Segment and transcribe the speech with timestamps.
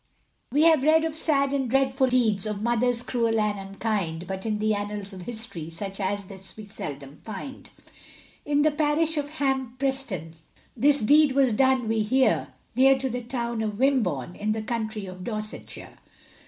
[0.51, 4.57] We have read of sad and dreadful deeds Of mothers cruel and unkind, But in
[4.57, 7.69] the annals of history Such as this we seldom find;
[8.43, 10.33] In the parish of Hampreston,
[10.75, 15.05] This deed was done we hear, Near to the town of Wimborne, In the county
[15.05, 15.99] of Dorsetshire.